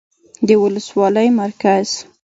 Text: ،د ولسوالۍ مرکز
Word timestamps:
،د 0.47 0.49
ولسوالۍ 0.63 1.27
مرکز 1.41 1.87